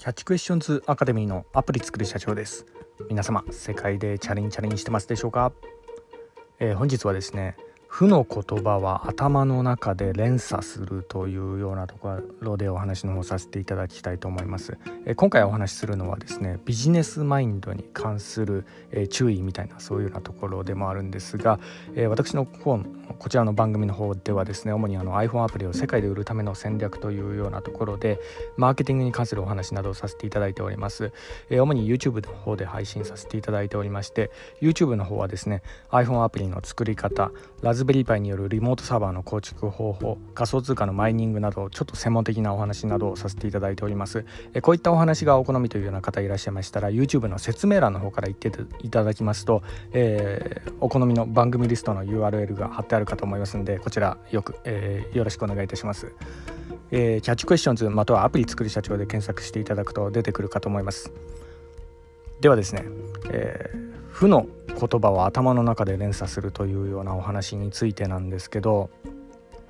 [0.00, 2.64] キャッチクエスチョンズアカデミーのアプリ作る社長です
[3.10, 5.52] 皆様世界でチャレンジチャレンジしてますでしょうか、
[6.58, 7.54] えー、本日はですね
[7.86, 14.78] 負の言葉は頭の中で連鎖するというようなところでお話の方させていただきたいと思います。
[15.04, 21.58] え今回お話しするのはですねビジネスマインドに関する、え注意みたいなそういうようなところでもあるんですが、
[21.96, 28.20] え私の本こちらの番組の方ではですね主にあの iPhone アプリを世界で売るための戦略というようなところで
[28.56, 31.12] マーケティングに関するお話などをさせていただいております。
[31.50, 37.30] え主に YouTube の方で配信させていただいておりまして YouTube の方はですね iPhone アプリの作り方
[37.62, 48.50] ラズベリーパイによるリモートサーバーの構築方法仮想通貨のマイニングなどちょっと専門的なお話などをさせていただいておりますえこういったお話がお好みというような方いらっしゃいましたら YouTube の説明欄の方から言って
[48.82, 56.14] いただきますと、えー、お好みの番組リストの URL が貼ってあるかと思いますのでこちらよく、えー、よろしくお願いいたします。
[56.92, 61.12] えー、キャッチクエスチョンズまたはアプリ作り社長で検索していただくと出てくるかと思います。
[62.40, 62.84] ではですね、
[63.30, 68.90] えー、負の言葉を頭の中で連鎖するというようなお話についてなんですけど、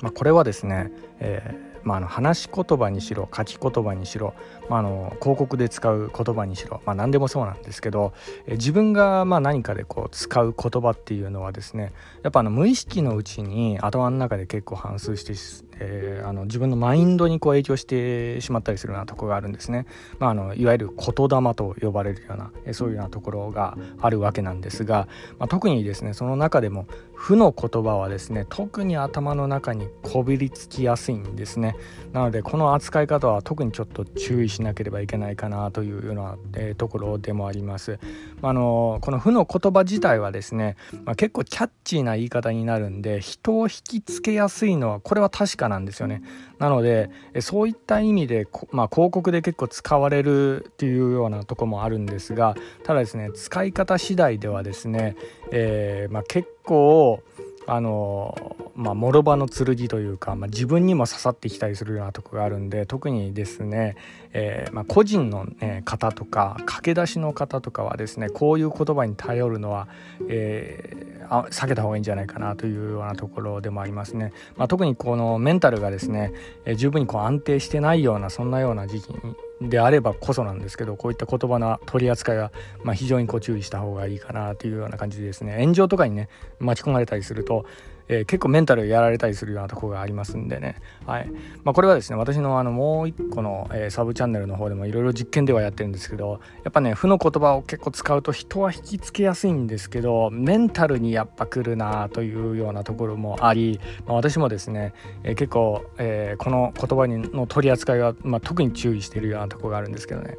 [0.00, 4.34] まあ、これはですね、えー、まあ、あの話し言葉にしろ書き言葉にしろ、
[4.68, 8.12] まあ、あの広告で使う言葉にしろ、まあ、何でもそうなんですけど、
[8.46, 15.34] 自分がまあ何かでこう使う言葉っていうのはですねやっぱあの無意識のうちに頭の中で結構反芻して
[15.80, 19.86] えー、あの自分のマインドにこう影響してしまったりするようなところがあるんですね、
[20.18, 31.74] まあ、あのいわゆる言霊と呼ばれるような、えー、そういうようなところがあるわけなんですが、まあ、特にですねその中でも負の言葉はですね特に頭の中にこびりつきやすいんですね。
[32.12, 37.98] なのでこの扱い方は特にちょっと注意しなければいけないかなというような、えー、ところでもあります、
[38.40, 46.22] まあのこの負の言葉自体はですね、まあ、結構キャッチーな言い方になるんで人を引きつけやすいのはこれは確かなんですよね。
[46.58, 55.16] なのでそういった意味で、まあ、広告で結構使われるっていうようなとこもあるんですがただですね使い方次第ではですね、
[55.50, 57.22] えー、まあ、結構
[57.70, 63.96] あのまあ諸刃の剣というか、まあ、自分にも刺さってきたりするようなとこがあるんで特にですね、
[64.32, 69.86] えー、まあ、個人の、ね、方とか駆け出しの方とかはですねこういう言葉に頼るのは、
[70.28, 74.32] えー、あ避けた方がいいんじゃないかなというようなところでもありますね。
[74.56, 76.32] まあ、特にこのメンタルがですね、
[76.64, 82.52] えー、十分にこう安定してないようなそんなような時期にであればこそなんですけどこういった言葉の取り扱いは、
[82.84, 85.58] まあ、非常にこう注意した方がいいかなというような感じでですね。
[85.60, 86.28] 炎上とかにね
[86.60, 87.64] 巻き込まれたりすると
[88.08, 90.76] えー、結構メンタルやられたりするようなところがありますんでね、
[91.06, 91.30] はい。
[91.64, 104.94] まあ、これはですね私のあのもう一個の、えー、サブチャンネルの方でもいろいろ実験ではやってるんですけどやっぱね負の言葉を結構使うと人は引きつけやすいんですけどメンタルにやっぱ来るなというようなところもあり、まあ、私もですね、
[105.24, 110.36] えー、結構、えこの言葉にの取り扱いは、まあ、特に注意してるようなところがあるんですけどね。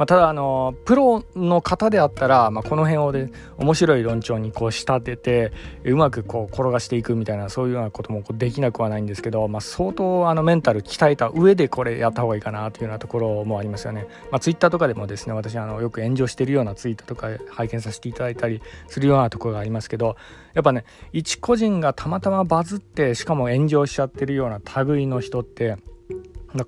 [0.00, 5.52] まあ、ただあのプロの方であったら、まあ、この辺をで面白い論調にこう仕立てて
[5.84, 14.06] うまくこう転がしていくみたいなそういうようなこともできなくはないんですけど、まあ、相当あのメンタル鍛えた上でこれやった方がいいかなというようなところもありますよね。
[14.30, 20.16] まあ、ツイッターとかでもですね私あのよく炎上してるようなツイートとか拝見させていただいたりするようなところがありますけど
[20.54, 25.76] やっぱね一個人がたまたまバズってしかも炎上しちゃってるような類の人って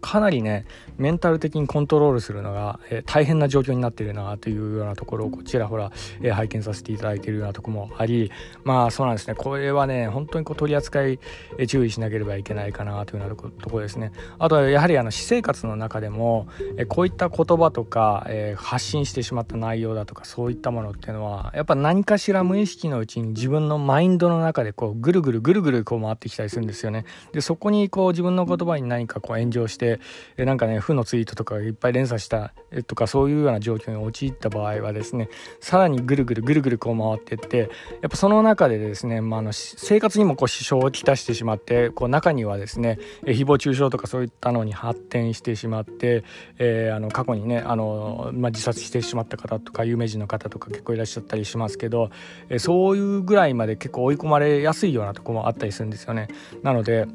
[0.00, 0.64] かなりね
[0.98, 8.30] メンタル的にコントロールするのが、えー、大変な状況になっているなというようなところをこちらほら、えー、拝見させていただいているようなとこもあり
[8.64, 9.34] まあそうなんですね。
[9.34, 11.18] これはね本当にこう取り扱い、
[11.58, 14.12] えー、注意しなければいけないかなというようなところですね。
[14.38, 27.04] あとはやはりあの私生活の中でも、えー、こういった言葉とか、えー、発信してしまった内容だとかそういったものっていうのはやっぱ何かしら無意識のうちに自分のマインドの中でこうぐるぐるぐるぐるこう回ってきたりするんですよね。
[27.32, 30.00] でそこにこう自分の言葉に何かこう炎上して、
[30.36, 32.52] えなんかね負のツイートとかがいっぱい連鎖した
[32.86, 35.28] とかそういうような状況に陥った場合はですね
[35.60, 37.70] さらにぐるぐるぐるぐるこう回ってって
[38.02, 46.24] やっぱその中でですね、まあ、の生活にもこう支障をきたしてしまってこう中にはですね誹謗中傷とかそういったのに発展してしまって、
[46.58, 52.10] えー、あの過去にねあの、まあ、自殺してしまった方とか有名人の方とか結構いらっしゃったりしますけど、
[52.48, 56.28] えー、そういうぐらいまで結構追い込まれやすいようなとこもあったりするんですよね。
[56.62, 57.06] なので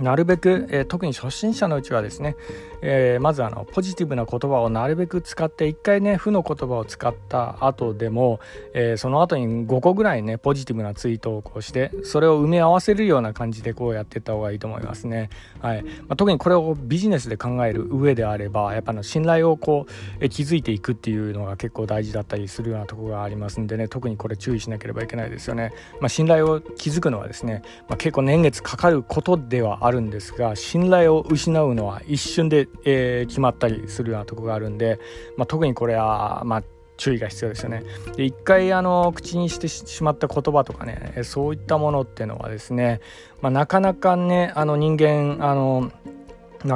[0.00, 2.36] なるべく、えー、特に初心者のうちはですね、
[2.80, 8.40] えー、まずあのポジティブな言葉をなるべく使って一回ね負の言葉を使った後でも、
[8.74, 15.30] えー、その後に5個ぐらいねポジティブなツイートをこうしてそれを埋め合わせるような感じでこうやっていった方がいいと思いますね。
[15.60, 19.92] はいまあ、特にこれをビジネスで考える上であればやっぱの信頼をこう、
[20.24, 25.72] え築いていくっていうのが結構大事だったりするようなとこがありますんでね特にこれ注意しなければいけないですよね。
[26.00, 34.98] まあ、信頼を築くのはですね、まあ、結構年月かかることではあるんですが信頼を失うのは一瞬で、えー、決まったりするようなとこがあるんで、
[35.36, 36.62] まあ、特にこれは、まあ、
[36.96, 37.82] 注意が必要ですよね。
[38.16, 43.00] で一回あの口にしてしまった言葉とかねそういったものっていうのはですね、
[43.40, 45.90] まあ、なかなかねあの人間あの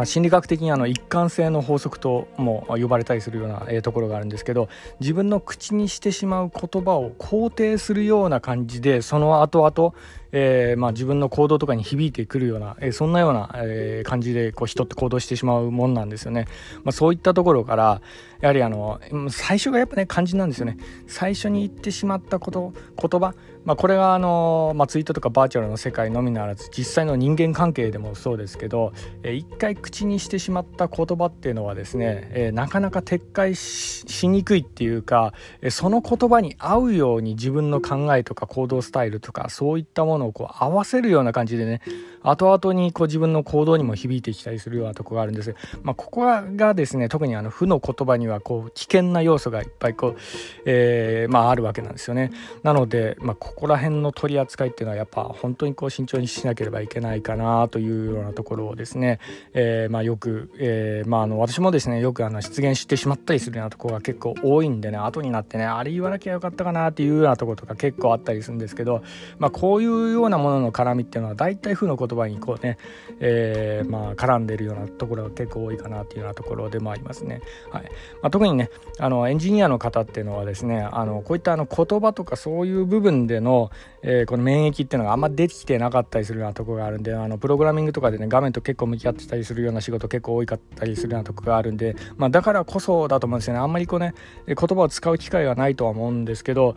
[0.04, 4.68] 心理学的にあの一貫性の法則とも呼ばれたりするような、ところがあるんですけど
[4.98, 9.94] 自分の口にしてしまう言葉を肯定するような感じでその後々
[10.32, 16.46] えー、まあ、自分の行動とかに響いてくるような、えー、そんなような、えー、感じでこう人って行動してしまうもんなんですよね。
[16.84, 18.00] まあ、そういったところから
[18.40, 19.00] やはりあの
[19.30, 20.76] 最初がやっぱね肝心なんですよね。
[21.06, 23.34] 最初に言ってしまったこと言葉、
[23.64, 28.92] まあ、これがあの、まあ、ツイートとかバーチャルの世界のみならず実際の人間関係でもそうですけど、
[29.22, 35.32] えー、一回口にしてしまった言葉っていうのはですね、えー、なかなか撤回しにくいっていうか、
[35.62, 41.80] えー、その言葉に合うように自分の考えとか行動スタイルとかそういったものをこう合わせるような感じでね
[42.22, 45.54] 後々にこう自分の行動にも響いてきたりするようなとこがあるんです。
[45.82, 50.16] まあ、ここがですね特にあの負の言葉にはこう危険な要素がいっぱいこう、
[50.64, 52.32] えー、まあ、あるわけなんですよね。
[52.62, 59.20] なので、まあ、ここら辺の取り扱いっていうのはやっぱ本当にこう慎重にしなければいけないかなというようなところをですね、
[59.54, 69.02] えー、ま、よく、えー、まあ、の私もですねよくあの出現してしまったりするようなとこが結構多いんでね後になってねあれ言わなきゃよかったかなっていうようなとことか結構あったりするんですけど、
[69.38, 72.78] まあ、こういうようなものの絡みっていうのは大体負の言葉にこうね、
[73.20, 77.40] えー、まあ絡んでるようなところが結構多いかなっていうようなところでもありますね。
[77.70, 77.82] はい
[78.22, 83.70] まあ、特にねあのエンジニアの方っていうのはですねあのこういったあの言葉とかそういう部分での、
[84.02, 94.14] えー、この免疫っていうのがあんまできてなかったりするようなところがあるんであのプログラミングとかでね画面と結構向き合ってたりするような仕事結構多かったりするようなところがあるんで、まあ、だからこそだと思うんですよねあんまりこうね
[94.46, 96.76] 言葉を使う機会がないとは思うんですけど、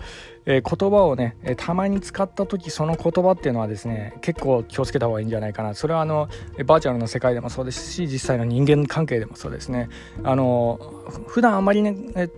[0.52, 5.76] えー、言葉をねえたまに使った時その言葉っていうのはですね結構気をつけた方がいいんじゃないかな。
[5.76, 6.28] それはあの
[6.66, 9.90] バーチャルの世界でもそうですし実際の人間関係でもそうですね。
[10.24, 10.80] あの
[11.28, 12.30] 普段あまりねえ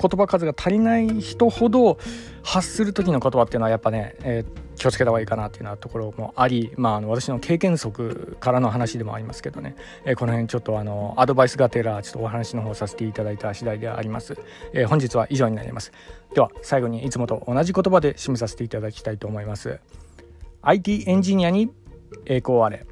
[0.00, 1.98] 言葉数が足りない人ほど
[2.42, 14.36] 発する時の言葉っていうのはやっぱね、えー、気をつけた方がいいかなっていうようなところもあり、まあ、あの私の経験則からの話でもありますけどね、えー、この辺ちょっとあのアドバイスがてらちょっとお話の方させていただいた次第であります、
[14.72, 15.92] えー、本日は以上になります。
[16.34, 19.78] では最後にいつもと同じ言葉で締めさせていただきたいと思います。
[20.62, 21.70] IT エンジニアに
[22.26, 22.86] 栄光あれ。